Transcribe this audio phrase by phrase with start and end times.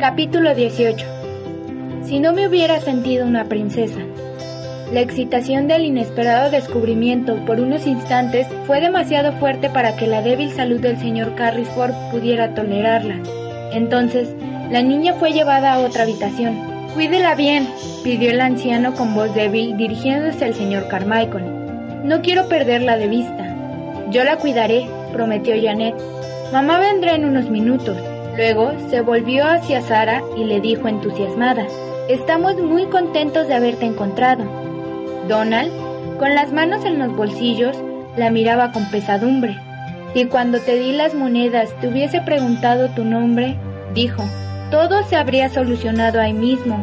[0.00, 1.06] Capítulo 18.
[2.04, 4.00] Si no me hubiera sentido una princesa.
[4.94, 10.52] La excitación del inesperado descubrimiento por unos instantes fue demasiado fuerte para que la débil
[10.52, 13.16] salud del señor Carrisford pudiera tolerarla.
[13.74, 14.30] Entonces,
[14.70, 16.56] la niña fue llevada a otra habitación.
[16.94, 17.68] Cuídela bien,
[18.02, 22.04] pidió el anciano con voz débil dirigiéndose al señor Carmichael.
[22.04, 23.54] No quiero perderla de vista.
[24.08, 25.94] Yo la cuidaré, prometió Janet.
[26.54, 27.98] Mamá vendrá en unos minutos.
[28.40, 31.66] Luego se volvió hacia Sara y le dijo entusiasmada,
[32.08, 34.44] Estamos muy contentos de haberte encontrado.
[35.28, 35.70] Donald,
[36.18, 37.76] con las manos en los bolsillos,
[38.16, 39.58] la miraba con pesadumbre.
[40.14, 43.58] Si cuando te di las monedas te hubiese preguntado tu nombre,
[43.92, 44.24] dijo,
[44.70, 46.82] todo se habría solucionado ahí mismo.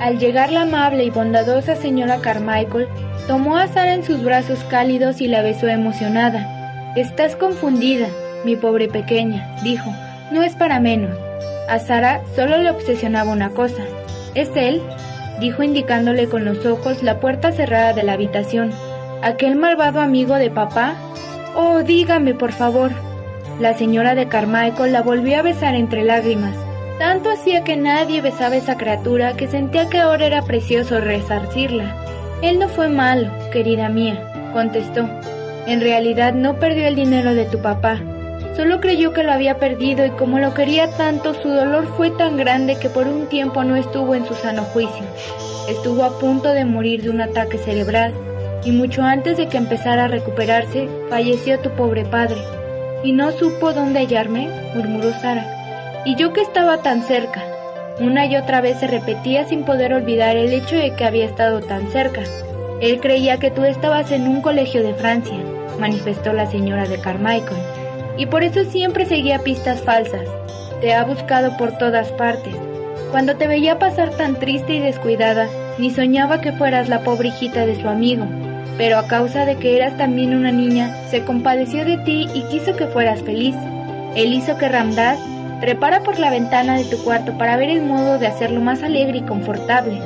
[0.00, 2.88] Al llegar la amable y bondadosa señora Carmichael,
[3.28, 6.92] tomó a Sara en sus brazos cálidos y la besó emocionada.
[6.96, 8.08] Estás confundida,
[8.44, 9.88] mi pobre pequeña, dijo.
[10.30, 11.16] No es para menos.
[11.68, 13.82] A Sara solo le obsesionaba una cosa.
[14.34, 14.82] ¿Es él?
[15.40, 18.70] dijo indicándole con los ojos la puerta cerrada de la habitación.
[19.22, 20.94] ¿Aquel malvado amigo de papá?
[21.54, 22.90] Oh, dígame, por favor.
[23.60, 26.54] La señora de Carmichael la volvió a besar entre lágrimas.
[26.98, 31.94] Tanto hacía que nadie besaba esa criatura que sentía que ahora era precioso resarcirla.
[32.42, 35.08] Él no fue malo, querida mía, contestó.
[35.66, 38.00] En realidad no perdió el dinero de tu papá.
[38.56, 42.38] Solo creyó que lo había perdido y como lo quería tanto, su dolor fue tan
[42.38, 45.04] grande que por un tiempo no estuvo en su sano juicio.
[45.68, 48.14] Estuvo a punto de morir de un ataque cerebral
[48.64, 52.38] y mucho antes de que empezara a recuperarse, falleció tu pobre padre.
[53.04, 54.48] ¿Y no supo dónde hallarme?
[54.74, 56.02] murmuró Sara.
[56.06, 57.44] Y yo que estaba tan cerca.
[58.00, 61.60] Una y otra vez se repetía sin poder olvidar el hecho de que había estado
[61.60, 62.22] tan cerca.
[62.80, 65.38] Él creía que tú estabas en un colegio de Francia,
[65.78, 67.75] manifestó la señora de Carmichael
[68.16, 70.28] y por eso siempre seguía pistas falsas.
[70.80, 72.54] Te ha buscado por todas partes.
[73.10, 77.66] Cuando te veía pasar tan triste y descuidada, ni soñaba que fueras la pobre hijita
[77.66, 78.26] de su amigo,
[78.76, 82.76] pero a causa de que eras también una niña, se compadeció de ti y quiso
[82.76, 83.54] que fueras feliz.
[84.14, 85.18] Él hizo que Ramdas
[85.60, 89.18] trepara por la ventana de tu cuarto para ver el modo de hacerlo más alegre
[89.18, 90.00] y confortable.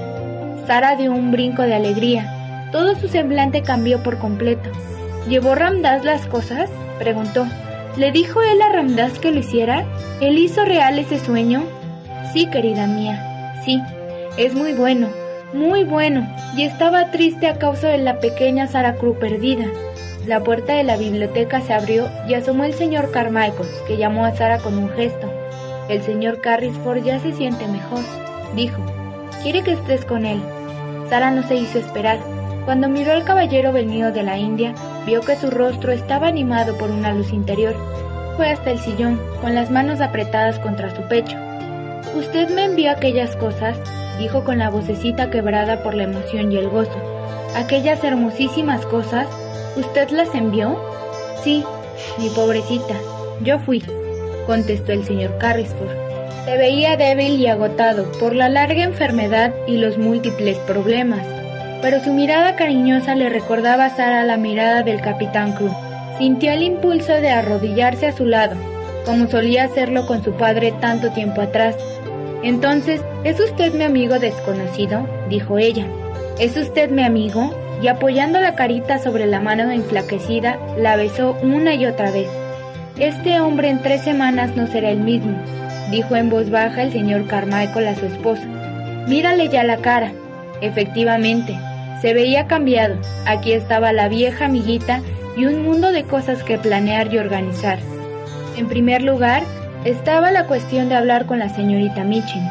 [0.66, 2.68] Sara dio un brinco de alegría.
[2.70, 4.70] Todo su semblante cambió por completo.
[5.28, 6.70] ¿Llevó Ramdas las cosas?
[6.98, 7.46] preguntó.
[7.96, 9.84] ¿Le dijo él a Ramdas que lo hiciera?
[10.20, 11.64] ¿Él hizo real ese sueño?
[12.32, 13.80] Sí, querida mía, sí.
[14.36, 15.08] Es muy bueno,
[15.52, 19.66] muy bueno, y estaba triste a causa de la pequeña Sara Cruz perdida.
[20.26, 24.36] La puerta de la biblioteca se abrió y asomó el señor Carmichael, que llamó a
[24.36, 25.28] Sara con un gesto.
[25.88, 28.00] El señor Carrisford ya se siente mejor,
[28.54, 28.80] dijo.
[29.42, 30.40] Quiere que estés con él.
[31.08, 32.18] Sara no se hizo esperar.
[32.64, 34.74] Cuando miró al caballero venido de la India,
[35.06, 37.74] vio que su rostro estaba animado por una luz interior.
[38.36, 41.36] Fue hasta el sillón, con las manos apretadas contra su pecho.
[42.14, 43.76] Usted me envió aquellas cosas,
[44.18, 46.96] dijo con la vocecita quebrada por la emoción y el gozo.
[47.56, 49.26] Aquellas hermosísimas cosas,
[49.76, 50.80] ¿usted las envió?
[51.42, 51.64] Sí,
[52.18, 52.94] mi pobrecita,
[53.42, 53.82] yo fui,
[54.46, 55.96] contestó el señor Carrisford.
[56.44, 61.39] Se veía débil y agotado por la larga enfermedad y los múltiples problemas
[61.82, 65.72] pero su mirada cariñosa le recordaba a Sara la mirada del capitán Cruz.
[66.18, 68.56] Sintió el impulso de arrodillarse a su lado,
[69.06, 71.76] como solía hacerlo con su padre tanto tiempo atrás.
[72.42, 75.06] Entonces, ¿es usted mi amigo desconocido?
[75.28, 75.86] dijo ella.
[76.38, 77.54] ¿Es usted mi amigo?
[77.82, 82.28] Y apoyando la carita sobre la mano enflaquecida, la besó una y otra vez.
[82.98, 85.34] Este hombre en tres semanas no será el mismo,
[85.90, 88.44] dijo en voz baja el señor Carmichael a su esposa.
[89.08, 90.12] Mírale ya la cara.
[90.60, 91.56] Efectivamente,
[92.00, 92.96] se veía cambiado.
[93.26, 95.00] Aquí estaba la vieja amiguita
[95.36, 97.78] y un mundo de cosas que planear y organizar.
[98.56, 99.42] En primer lugar,
[99.84, 102.46] estaba la cuestión de hablar con la señorita Michin.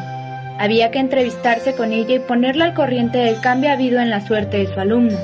[0.58, 4.58] Había que entrevistarse con ella y ponerla al corriente del cambio habido en la suerte
[4.58, 5.16] de su alumno.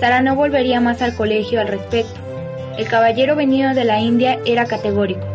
[0.00, 2.20] Sara no volvería más al colegio al respecto.
[2.78, 5.26] El caballero venido de la India era categórico.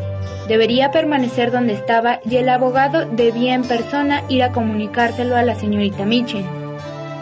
[0.48, 5.56] Debería permanecer donde estaba y el abogado debía en persona ir a comunicárselo a la
[5.56, 6.59] señorita Michin.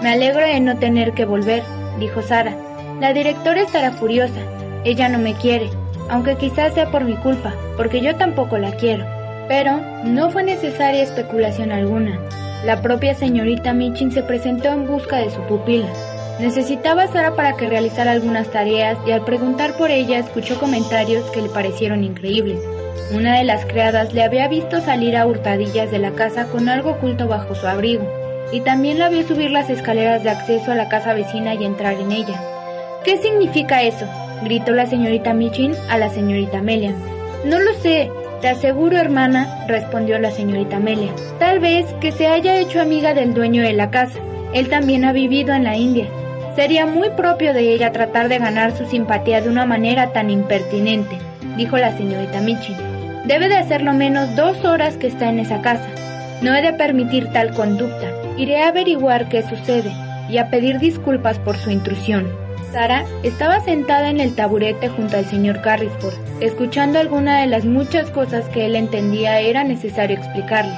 [0.01, 1.63] Me alegro de no tener que volver,
[1.99, 2.55] dijo Sara.
[2.99, 4.39] La directora estará furiosa.
[4.83, 5.71] Ella no me quiere,
[6.09, 9.05] aunque quizás sea por mi culpa, porque yo tampoco la quiero.
[9.47, 12.19] Pero no fue necesaria especulación alguna.
[12.63, 15.87] La propia señorita Michin se presentó en busca de su pupila.
[16.39, 21.29] Necesitaba a Sara para que realizara algunas tareas y al preguntar por ella escuchó comentarios
[21.31, 22.59] que le parecieron increíbles.
[23.11, 26.91] Una de las criadas le había visto salir a hurtadillas de la casa con algo
[26.91, 28.05] oculto bajo su abrigo,
[28.51, 31.93] y también la vio subir las escaleras de acceso a la casa vecina y entrar
[31.93, 32.39] en ella.
[33.03, 34.05] ¿Qué significa eso?
[34.43, 36.93] gritó la señorita Michin a la señorita Amelia.
[37.45, 38.11] No lo sé,
[38.41, 41.11] te aseguro, hermana, respondió la señorita Amelia.
[41.39, 44.19] Tal vez que se haya hecho amiga del dueño de la casa.
[44.53, 46.07] Él también ha vivido en la India.
[46.55, 51.17] Sería muy propio de ella tratar de ganar su simpatía de una manera tan impertinente,
[51.55, 52.75] dijo la señorita Michin.
[53.25, 55.87] Debe de hacerlo menos dos horas que está en esa casa.
[56.41, 58.07] No he de permitir tal conducta.
[58.37, 59.91] Iré a averiguar qué sucede
[60.29, 62.27] y a pedir disculpas por su intrusión.
[62.71, 68.11] Sara estaba sentada en el taburete junto al señor Carrisford, escuchando alguna de las muchas
[68.11, 70.73] cosas que él entendía era necesario explicarle.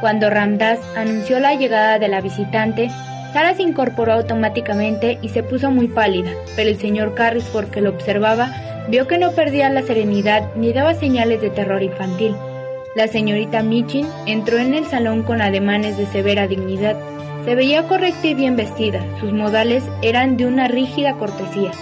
[0.00, 2.90] Cuando Ramdas anunció la llegada de la visitante,
[3.32, 7.90] Sara se incorporó automáticamente y se puso muy pálida, pero el señor Carrisford que lo
[7.90, 8.48] observaba
[8.88, 12.36] Vio que no perdía la serenidad ni daba señales de terror infantil.
[12.94, 16.96] La señorita Michin entró en el salón con ademanes de severa dignidad.
[17.44, 21.72] Se veía correcta y bien vestida, sus modales eran de una rígida cortesía.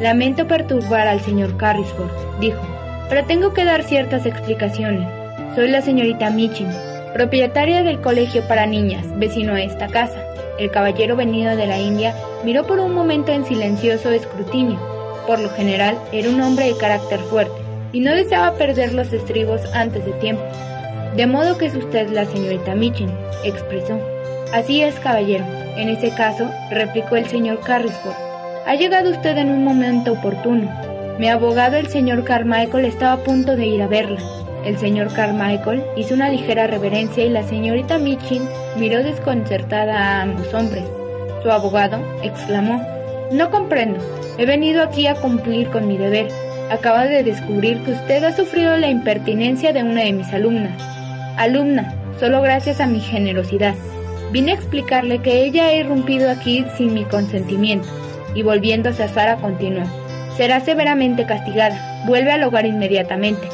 [0.00, 2.10] Lamento perturbar al señor Carrisford,
[2.40, 2.60] dijo,
[3.08, 5.08] pero tengo que dar ciertas explicaciones.
[5.54, 6.68] Soy la señorita Michin,
[7.14, 10.20] propietaria del colegio para niñas, vecino a esta casa.
[10.58, 12.14] El caballero venido de la India
[12.44, 14.96] miró por un momento en silencioso escrutinio
[15.26, 17.65] por lo general, era un hombre de carácter fuerte
[17.96, 20.42] y no deseaba perder los estribos antes de tiempo.
[21.16, 23.10] De modo que es usted la señorita Michin,
[23.42, 23.98] expresó.
[24.52, 25.46] Así es, caballero.
[25.78, 28.14] En ese caso, replicó el señor Carrisford.
[28.66, 30.70] Ha llegado usted en un momento oportuno.
[31.18, 34.20] Mi abogado, el señor Carmichael, estaba a punto de ir a verla.
[34.66, 38.46] El señor Carmichael hizo una ligera reverencia y la señorita Michin
[38.76, 40.84] miró desconcertada a ambos hombres.
[41.42, 42.86] Su abogado exclamó,
[43.32, 44.00] No comprendo.
[44.36, 46.28] He venido aquí a cumplir con mi deber.
[46.70, 50.72] Acaba de descubrir que usted ha sufrido la impertinencia de una de mis alumnas.
[51.36, 53.74] Alumna, solo gracias a mi generosidad.
[54.32, 57.86] Vine a explicarle que ella ha irrumpido aquí sin mi consentimiento.
[58.34, 59.84] Y volviéndose a Sara continuó.
[60.36, 62.04] Será severamente castigada.
[62.04, 63.48] Vuelve al hogar inmediatamente.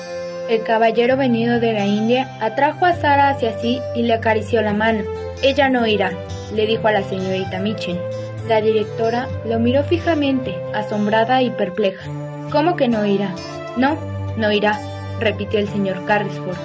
[0.49, 4.73] El caballero venido de la India atrajo a Sara hacia sí y le acarició la
[4.73, 5.03] mano.
[5.43, 6.13] Ella no irá,
[6.55, 8.01] le dijo a la señorita Mitchell.
[8.49, 12.22] La directora lo miró fijamente, asombrada y perpleja.
[12.53, 13.35] ¿Cómo que no irá?
[13.79, 13.97] No,
[14.37, 14.79] no irá,
[15.19, 16.59] repitió el señor Carrisford.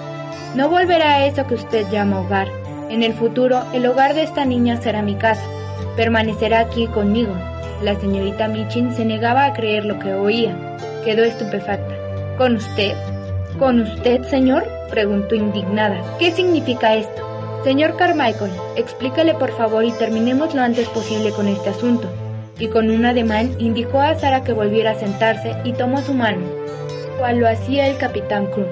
[0.54, 2.50] No volverá a eso que usted llama hogar.
[2.90, 5.46] En el futuro, el hogar de esta niña será mi casa.
[5.96, 7.34] Permanecerá aquí conmigo.
[7.82, 10.78] La señorita Michin se negaba a creer lo que oía.
[11.06, 11.96] Quedó estupefacta.
[12.38, 12.94] ¿Con usted?
[13.58, 14.68] ¿Con usted, señor?
[14.90, 16.18] preguntó indignada.
[16.20, 17.24] ¿Qué significa esto?
[17.64, 22.10] Señor Carmichael, explícale por favor y terminemos lo antes posible con este asunto.
[22.60, 26.46] Y con un ademán indicó a Sara que volviera a sentarse y tomó su mano,
[27.18, 28.68] cual lo hacía el capitán Crew.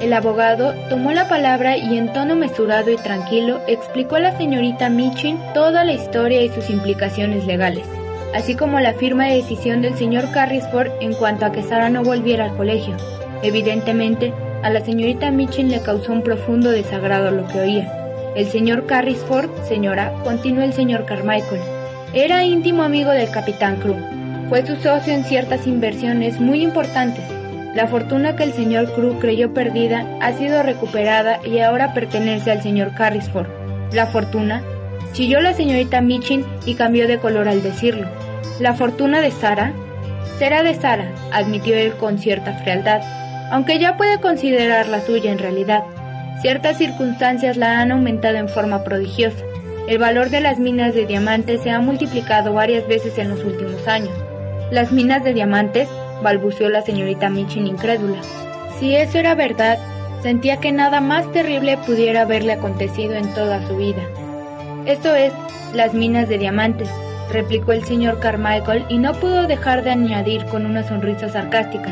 [0.00, 4.90] El abogado tomó la palabra y en tono mesurado y tranquilo explicó a la señorita
[4.90, 7.86] Michin toda la historia y sus implicaciones legales,
[8.34, 12.02] así como la firma de decisión del señor Carrisford en cuanto a que Sara no
[12.02, 12.96] volviera al colegio.
[13.42, 14.32] Evidentemente,
[14.62, 18.00] a la señorita Michin le causó un profundo desagrado lo que oía
[18.34, 21.60] el señor Carrisford, señora, continuó el señor Carmichael,
[22.14, 23.96] era íntimo amigo del capitán Crew.
[24.48, 27.24] Fue su socio en ciertas inversiones muy importantes.
[27.74, 32.62] La fortuna que el señor Crew creyó perdida ha sido recuperada y ahora pertenece al
[32.62, 33.48] señor Carrisford.
[33.92, 34.62] ¿La fortuna?
[35.12, 38.06] Chilló la señorita Michin y cambió de color al decirlo.
[38.60, 39.72] ¿La fortuna de Sara?
[40.38, 43.02] Será de Sara, admitió él con cierta frialdad,
[43.50, 45.82] aunque ya puede considerar la suya en realidad.
[46.42, 49.44] Ciertas circunstancias la han aumentado en forma prodigiosa.
[49.86, 53.86] El valor de las minas de diamantes se ha multiplicado varias veces en los últimos
[53.86, 54.14] años.
[54.70, 55.88] ¿Las minas de diamantes?
[56.22, 58.18] balbuceó la señorita Michin incrédula.
[58.78, 59.78] Si eso era verdad,
[60.22, 64.02] sentía que nada más terrible pudiera haberle acontecido en toda su vida.
[64.86, 65.34] Esto es,
[65.74, 66.88] las minas de diamantes,
[67.30, 71.90] replicó el señor Carmichael y no pudo dejar de añadir con una sonrisa sarcástica.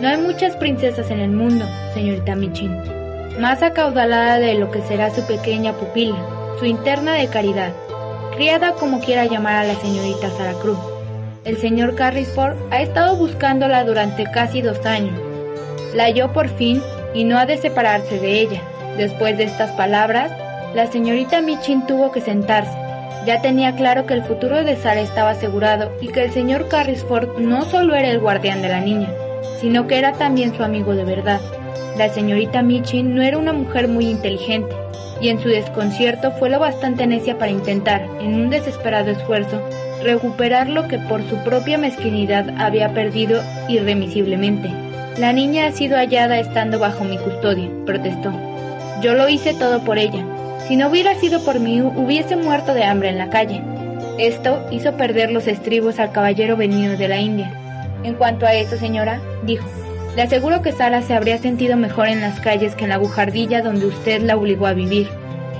[0.00, 2.76] No hay muchas princesas en el mundo, señorita Michin
[3.38, 6.16] más acaudalada de lo que será su pequeña pupila,
[6.62, 7.72] su interna de caridad,
[8.36, 10.78] criada como quiera llamar a la señorita Sara Cruz.
[11.44, 15.20] El señor Carrisford ha estado buscándola durante casi dos años.
[15.92, 16.80] La halló por fin
[17.14, 18.62] y no ha de separarse de ella.
[18.96, 20.30] Después de estas palabras,
[20.72, 22.78] la señorita Michin tuvo que sentarse.
[23.26, 27.40] Ya tenía claro que el futuro de Sara estaba asegurado y que el señor Carrisford
[27.40, 29.12] no solo era el guardián de la niña,
[29.60, 31.40] sino que era también su amigo de verdad.
[31.98, 34.76] La señorita Michin no era una mujer muy inteligente,
[35.22, 39.62] y en su desconcierto fue lo bastante necia para intentar, en un desesperado esfuerzo,
[40.02, 44.68] recuperar lo que por su propia mezquinidad había perdido irremisiblemente.
[45.18, 48.32] La niña ha sido hallada estando bajo mi custodia, protestó.
[49.00, 50.24] Yo lo hice todo por ella.
[50.66, 53.62] Si no hubiera sido por mí, hubiese muerto de hambre en la calle.
[54.18, 57.52] Esto hizo perder los estribos al caballero venido de la India.
[58.02, 59.66] En cuanto a eso, señora, dijo,
[60.16, 63.62] le aseguro que Sara se habría sentido mejor en las calles que en la bujardilla
[63.62, 65.08] donde usted la obligó a vivir.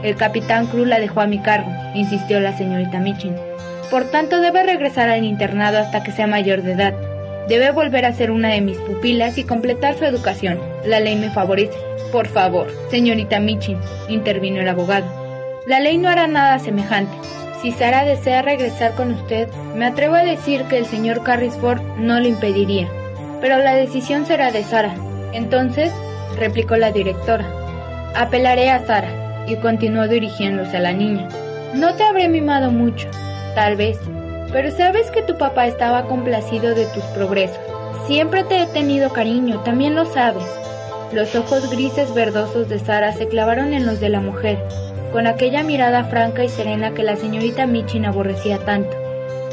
[0.02, 3.35] El capitán Cruz la dejó a mi cargo, insistió la señorita Michin.
[3.90, 6.94] Por tanto, debe regresar al internado hasta que sea mayor de edad.
[7.49, 10.59] Debe volver a ser una de mis pupilas y completar su educación.
[10.85, 11.76] La ley me favorece.
[12.11, 13.78] Por favor, señorita Michin,
[14.09, 15.06] intervino el abogado.
[15.66, 17.12] La ley no hará nada semejante.
[17.62, 22.18] Si Sara desea regresar con usted, me atrevo a decir que el señor Carrisford no
[22.18, 22.88] lo impediría.
[23.43, 24.95] Pero la decisión será de Sara.
[25.35, 25.93] Entonces,
[26.39, 27.45] replicó la directora,
[28.15, 31.29] apelaré a Sara, y continuó dirigiéndose a la niña.
[31.75, 33.09] No te habré mimado mucho,
[33.55, 33.99] tal vez,
[34.53, 37.59] pero sabes que tu papá estaba complacido de tus progresos.
[38.07, 40.45] Siempre te he tenido cariño, también lo sabes.
[41.13, 44.59] Los ojos grises verdosos de Sara se clavaron en los de la mujer,
[45.13, 48.97] con aquella mirada franca y serena que la señorita Michin aborrecía tanto.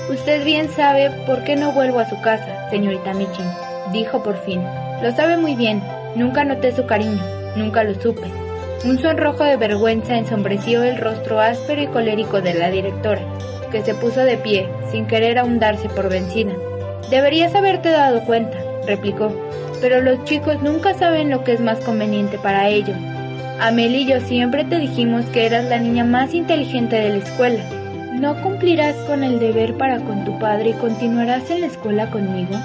[0.10, 3.46] Usted bien sabe por qué no vuelvo a su casa, señorita Michin,
[3.92, 4.64] dijo por fin.
[5.02, 5.82] Lo sabe muy bien,
[6.16, 7.24] nunca noté su cariño,
[7.56, 8.28] nunca lo supe.
[8.86, 13.22] Un sonrojo de vergüenza ensombreció el rostro áspero y colérico de la directora,
[13.72, 16.54] que se puso de pie, sin querer ahondarse por vencida.
[17.10, 19.32] Deberías haberte dado cuenta, replicó,
[19.82, 22.98] pero los chicos nunca saben lo que es más conveniente para ellos.
[23.60, 27.64] Amel y yo siempre te dijimos que eras la niña más inteligente de la escuela.
[28.14, 32.58] ¿No cumplirás con el deber para con tu padre y continuarás en la escuela conmigo?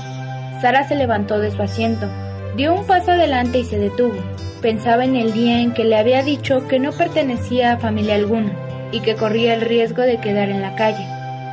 [0.65, 2.09] Sara se levantó de su asiento,
[2.57, 4.15] dio un paso adelante y se detuvo.
[4.63, 8.51] Pensaba en el día en que le había dicho que no pertenecía a familia alguna
[8.91, 11.07] y que corría el riesgo de quedar en la calle.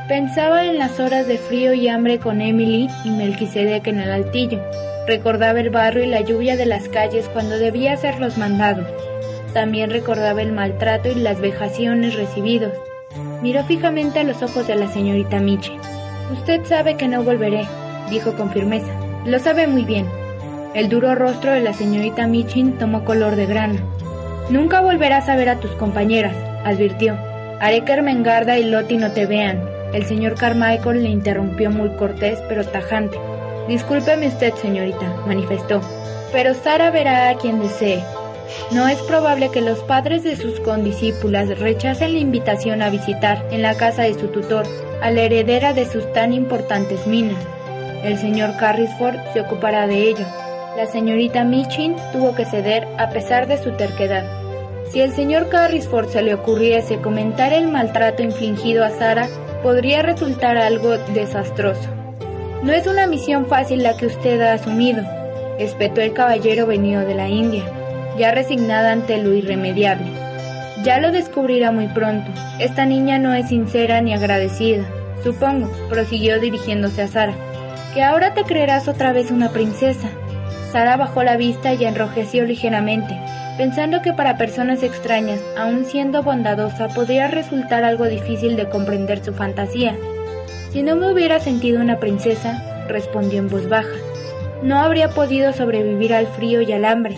[0.08, 4.62] Pensaba en las horas de frío y hambre con Emily y Melquisedec en el altillo.
[5.06, 8.86] Recordaba el barro y la lluvia de las calles cuando debía hacer los mandados.
[9.52, 12.72] También recordaba el maltrato y las vejaciones recibidos.
[13.42, 15.72] Miró fijamente a los ojos de la señorita Miche.
[16.32, 17.66] Usted sabe que no volveré,
[18.08, 19.01] dijo con firmeza.
[19.24, 20.08] Lo sabe muy bien.
[20.74, 23.80] El duro rostro de la señorita Michin tomó color de grana.
[24.50, 27.16] Nunca volverás a ver a tus compañeras, advirtió.
[27.60, 29.62] Haré que Ermengarda y Loti no te vean.
[29.92, 33.16] El señor Carmichael le interrumpió muy cortés pero tajante.
[33.68, 35.80] Discúlpeme usted, señorita, manifestó.
[36.32, 38.02] Pero Sara verá a quien desee.
[38.72, 43.62] No es probable que los padres de sus condiscípulas rechacen la invitación a visitar en
[43.62, 44.66] la casa de su tutor
[45.00, 47.38] a la heredera de sus tan importantes minas.
[48.02, 50.26] El señor Carrisford se ocupará de ello.
[50.76, 54.24] La señorita Michin tuvo que ceder a pesar de su terquedad.
[54.90, 59.28] Si el señor Carrisford se le ocurriese comentar el maltrato infligido a Sara,
[59.62, 61.88] podría resultar algo desastroso.
[62.62, 65.02] No es una misión fácil la que usted ha asumido,
[65.58, 67.64] espetó el caballero venido de la India
[68.18, 70.06] ya resignada ante lo irremediable.
[70.84, 72.30] Ya lo descubrirá muy pronto.
[72.58, 74.84] Esta niña no es sincera ni agradecida.
[75.22, 77.34] Supongo, prosiguió dirigiéndose a Sara,
[77.92, 80.08] que ahora te creerás otra vez una princesa.
[80.70, 83.18] Sara bajó la vista y enrojeció ligeramente,
[83.58, 89.34] pensando que para personas extrañas, aun siendo bondadosa, podría resultar algo difícil de comprender su
[89.34, 89.96] fantasía.
[90.72, 93.96] Si no me hubiera sentido una princesa, respondió en voz baja,
[94.62, 97.16] no habría podido sobrevivir al frío y al hambre.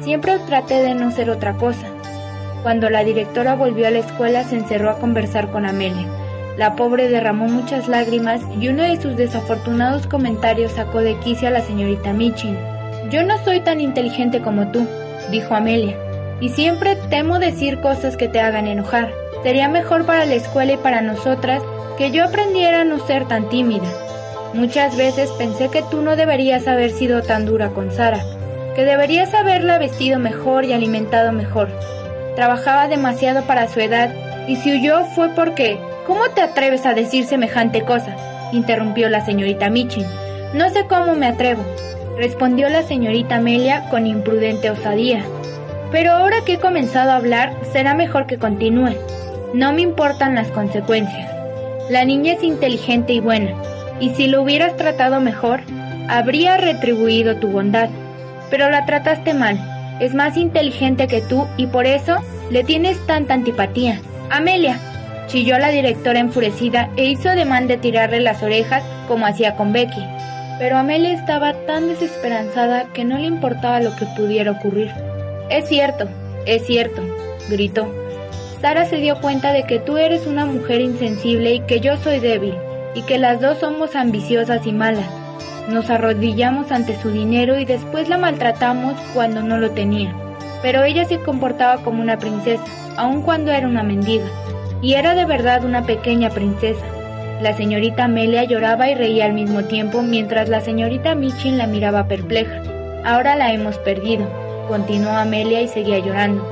[0.00, 1.86] Siempre traté de no ser otra cosa.
[2.62, 6.06] Cuando la directora volvió a la escuela se encerró a conversar con Amelia.
[6.56, 11.50] La pobre derramó muchas lágrimas y uno de sus desafortunados comentarios sacó de quicio a
[11.50, 12.58] la señorita Michin.
[13.10, 14.86] Yo no soy tan inteligente como tú,
[15.30, 15.96] dijo Amelia,
[16.40, 19.12] y siempre temo decir cosas que te hagan enojar.
[19.42, 21.62] Sería mejor para la escuela y para nosotras
[21.96, 23.88] que yo aprendiera a no ser tan tímida.
[24.54, 28.22] Muchas veces pensé que tú no deberías haber sido tan dura con Sara,
[28.74, 31.70] que deberías haberla vestido mejor y alimentado mejor.
[32.36, 34.10] Trabajaba demasiado para su edad,
[34.48, 35.78] y si huyó fue porque...
[36.06, 38.16] ¿Cómo te atreves a decir semejante cosa?
[38.52, 40.04] interrumpió la señorita Michin.
[40.52, 41.64] No sé cómo me atrevo,
[42.18, 45.24] respondió la señorita Amelia con imprudente osadía.
[45.92, 48.96] Pero ahora que he comenzado a hablar, será mejor que continúe.
[49.54, 51.30] No me importan las consecuencias.
[51.88, 53.52] La niña es inteligente y buena,
[54.00, 55.60] y si lo hubieras tratado mejor,
[56.08, 57.88] habría retribuido tu bondad
[58.52, 59.58] pero la trataste mal.
[59.98, 62.18] Es más inteligente que tú y por eso
[62.50, 63.98] le tienes tanta antipatía.
[64.30, 64.78] Amelia,
[65.26, 70.02] chilló la directora enfurecida e hizo ademán de tirarle las orejas como hacía con Becky.
[70.58, 74.92] pero Amelia estaba tan desesperanzada que no le importaba lo que pudiera ocurrir.
[75.50, 76.08] Es cierto,
[76.46, 77.02] es cierto,
[77.48, 77.92] gritó.
[78.60, 82.20] Sara se dio cuenta de que tú eres una mujer insensible y que yo soy
[82.20, 82.54] débil,
[82.94, 85.10] y que las dos somos ambiciosas y malas.
[85.68, 90.14] Nos arrodillamos ante su dinero y después la maltratamos cuando no lo tenía.
[90.62, 92.64] Pero ella se comportaba como una princesa,
[92.96, 94.26] aun cuando era una mendiga.
[94.80, 96.84] Y era de verdad una pequeña princesa.
[97.40, 102.06] La señorita Amelia lloraba y reía al mismo tiempo mientras la señorita Michin la miraba
[102.06, 102.62] perpleja.
[103.04, 104.26] Ahora la hemos perdido,
[104.68, 106.46] continuó Amelia y seguía llorando.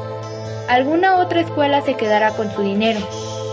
[0.68, 3.00] Alguna otra escuela se quedará con su dinero,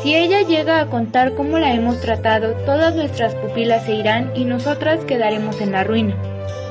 [0.03, 4.45] si ella llega a contar cómo la hemos tratado, todas nuestras pupilas se irán y
[4.45, 6.15] nosotras quedaremos en la ruina.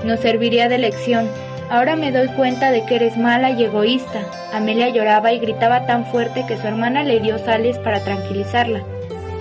[0.04, 1.28] Nos serviría de lección.
[1.70, 4.20] Ahora me doy cuenta de que eres mala y egoísta.
[4.52, 8.82] Amelia lloraba y gritaba tan fuerte que su hermana le dio sales para tranquilizarla.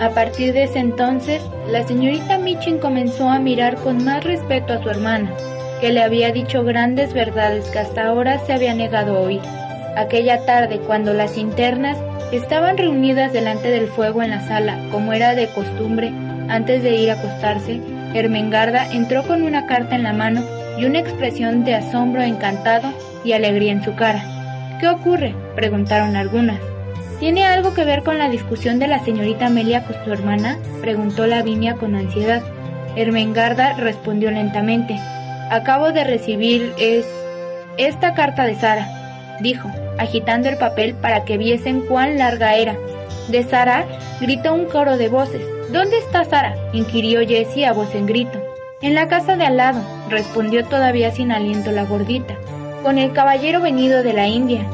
[0.00, 4.82] A partir de ese entonces, la señorita Michin comenzó a mirar con más respeto a
[4.82, 5.32] su hermana,
[5.80, 9.40] que le había dicho grandes verdades que hasta ahora se había negado a oír.
[9.96, 11.96] Aquella tarde, cuando las internas
[12.32, 16.12] Estaban reunidas delante del fuego en la sala, como era de costumbre,
[16.48, 17.80] antes de ir a acostarse.
[18.14, 20.42] Ermengarda entró con una carta en la mano
[20.78, 22.92] y una expresión de asombro encantado
[23.24, 24.78] y alegría en su cara.
[24.80, 25.34] ¿Qué ocurre?
[25.54, 26.60] preguntaron algunas.
[27.18, 30.58] ¿Tiene algo que ver con la discusión de la señorita Amelia con su hermana?
[30.80, 32.42] preguntó Lavinia con ansiedad.
[32.94, 34.98] Ermengarda respondió lentamente.
[35.50, 37.06] Acabo de recibir es
[37.78, 42.76] esta carta de Sara, dijo agitando el papel para que viesen cuán larga era.
[43.28, 43.86] De Sara
[44.20, 45.42] gritó un coro de voces.
[45.72, 46.54] ¿Dónde está Sara?
[46.72, 48.45] inquirió Jessie a voz en grito.
[48.82, 49.80] En la casa de al lado,
[50.10, 52.34] respondió todavía sin aliento la gordita,
[52.82, 54.66] con el caballero venido de la India.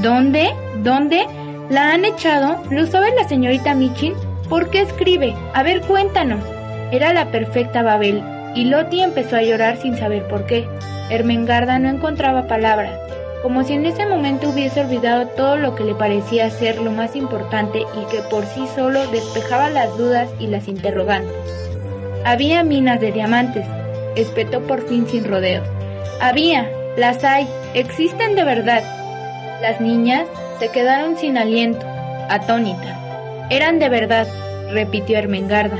[0.00, 0.50] ¿Dónde?
[0.84, 1.26] ¿Dónde?
[1.68, 2.62] ¿La han echado?
[2.70, 4.14] ¿Lo sabe la señorita Michin?
[4.48, 5.34] ¿Por qué escribe?
[5.52, 6.44] A ver, cuéntanos.
[6.92, 8.22] Era la perfecta Babel,
[8.54, 10.68] y Loti empezó a llorar sin saber por qué.
[11.10, 12.92] Ermengarda no encontraba palabras
[13.42, 17.16] como si en ese momento hubiese olvidado todo lo que le parecía ser lo más
[17.16, 21.69] importante y que por sí solo despejaba las dudas y las interrogantes.
[22.24, 23.66] Había minas de diamantes,
[24.14, 25.66] espetó por fin sin rodeos.
[26.20, 28.82] Había, las hay, existen de verdad.
[29.62, 30.26] Las niñas
[30.58, 31.86] se quedaron sin aliento,
[32.28, 32.96] atónitas.
[33.48, 34.26] Eran de verdad,
[34.70, 35.78] repitió Ermengarda.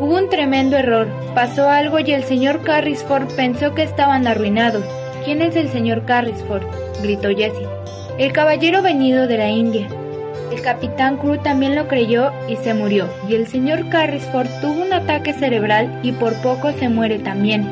[0.00, 4.84] Hubo un tremendo error, pasó algo y el señor Carrisford pensó que estaban arruinados.
[5.24, 6.64] ¿Quién es el señor Carrisford?
[7.02, 7.68] gritó Jessie.
[8.18, 9.88] El caballero venido de la India.
[10.52, 14.92] El capitán Crew también lo creyó y se murió, y el señor Carrisford tuvo un
[14.92, 17.66] ataque cerebral y por poco se muere también.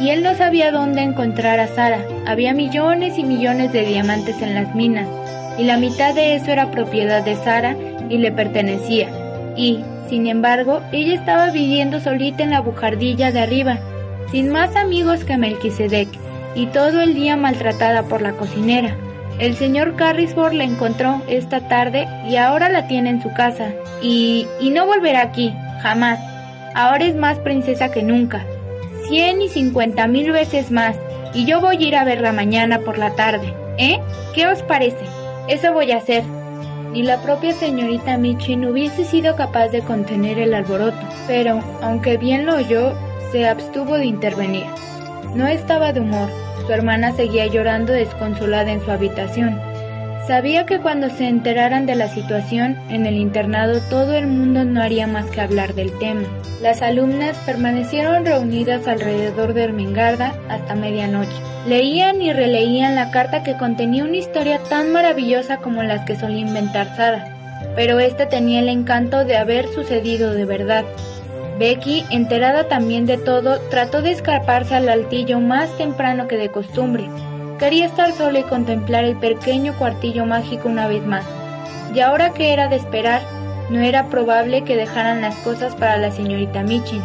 [0.00, 2.00] Y él no sabía dónde encontrar a Sara.
[2.26, 5.08] Había millones y millones de diamantes en las minas,
[5.58, 7.76] y la mitad de eso era propiedad de Sara
[8.08, 9.08] y le pertenecía.
[9.56, 13.78] Y, sin embargo, ella estaba viviendo solita en la bujardilla de arriba,
[14.30, 16.08] sin más amigos que Melquisedec
[16.54, 18.96] y todo el día maltratada por la cocinera.
[19.38, 23.70] El señor Carrisford la encontró esta tarde y ahora la tiene en su casa.
[24.02, 26.18] Y, y no volverá aquí, jamás.
[26.74, 28.44] Ahora es más princesa que nunca.
[29.08, 30.96] Cien y cincuenta mil veces más.
[31.34, 33.52] Y yo voy a ir a verla mañana por la tarde.
[33.78, 34.00] ¿Eh?
[34.34, 35.04] ¿Qué os parece?
[35.48, 36.24] Eso voy a hacer.
[36.92, 40.96] Ni la propia señorita Michin hubiese sido capaz de contener el alboroto,
[41.26, 42.94] pero, aunque bien lo oyó,
[43.32, 44.64] se abstuvo de intervenir.
[45.34, 46.30] No estaba de humor,
[46.66, 49.60] su hermana seguía llorando desconsolada en su habitación.
[50.26, 54.82] Sabía que cuando se enteraran de la situación en el internado todo el mundo no
[54.82, 56.22] haría más que hablar del tema.
[56.60, 61.30] Las alumnas permanecieron reunidas alrededor de Ermengarda hasta medianoche.
[61.68, 66.40] Leían y releían la carta que contenía una historia tan maravillosa como las que solía
[66.40, 67.36] inventar Sara,
[67.76, 70.84] pero esta tenía el encanto de haber sucedido de verdad.
[71.58, 77.08] Becky, enterada también de todo, trató de escaparse al altillo más temprano que de costumbre.
[77.58, 81.24] Quería estar sola y contemplar el pequeño cuartillo mágico una vez más.
[81.94, 83.22] Y ahora que era de esperar,
[83.70, 87.02] no era probable que dejaran las cosas para la señorita Michin.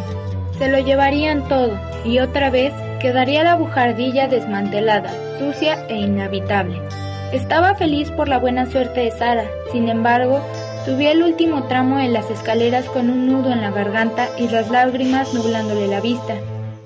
[0.58, 6.80] Se lo llevarían todo, y otra vez quedaría la bujardilla desmantelada, sucia e inhabitable.
[7.32, 10.40] Estaba feliz por la buena suerte de Sara, sin embargo,
[10.84, 14.68] Subí el último tramo en las escaleras con un nudo en la garganta y las
[14.68, 16.34] lágrimas nublándole la vista.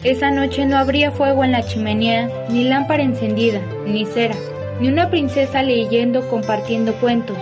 [0.05, 4.35] Esa noche no habría fuego en la chimenea, ni lámpara encendida, ni cera,
[4.81, 7.39] ni una princesa leyendo compartiendo cuentos.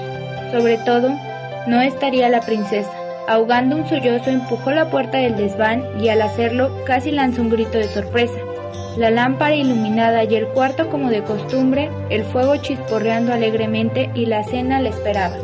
[0.53, 1.11] Sobre todo,
[1.67, 2.93] no estaría la princesa.
[3.27, 7.79] Ahogando un sollozo empujó la puerta del desván y al hacerlo casi lanzó un grito
[7.79, 8.39] de sorpresa.
[8.97, 14.45] La lámpara iluminada y el cuarto como de costumbre, el fuego chisporreando alegremente y la
[14.45, 15.37] cena la esperaba.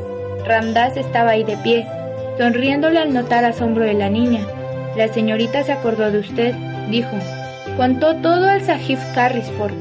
[0.51, 1.87] Ramdas estaba ahí de pie,
[2.37, 4.41] sonriéndole al notar asombro de la niña.
[4.97, 6.57] La señorita se acordó de usted,
[6.91, 7.17] dijo.
[7.77, 9.75] Contó todo al Sahib Carrisford.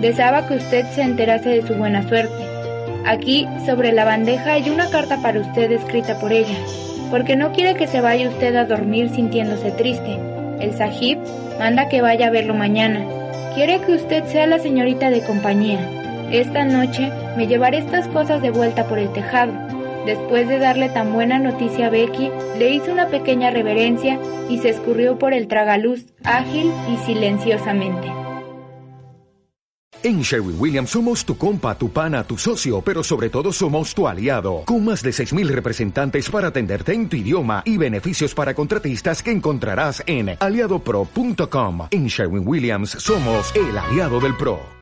[0.00, 2.44] Deseaba que usted se enterase de su buena suerte.
[3.06, 6.58] Aquí, sobre la bandeja, hay una carta para usted escrita por ella,
[7.12, 10.18] porque no quiere que se vaya usted a dormir sintiéndose triste.
[10.58, 11.18] El Sahib
[11.60, 13.06] manda que vaya a verlo mañana.
[13.54, 15.78] Quiere que usted sea la señorita de compañía.
[16.32, 19.65] Esta noche me llevaré estas cosas de vuelta por el tejado.
[20.06, 24.68] Después de darle tan buena noticia a Becky, le hizo una pequeña reverencia y se
[24.68, 28.12] escurrió por el tragaluz ágil y silenciosamente.
[30.04, 34.06] En Sherwin Williams somos tu compa, tu pana, tu socio, pero sobre todo somos tu
[34.06, 39.20] aliado, con más de 6.000 representantes para atenderte en tu idioma y beneficios para contratistas
[39.24, 41.88] que encontrarás en aliadopro.com.
[41.90, 44.60] En Sherwin Williams somos el aliado del PRO.